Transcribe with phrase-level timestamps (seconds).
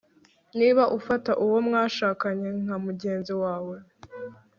[0.59, 3.75] niba ufata uwo mwashakanye nka mugenzi wawe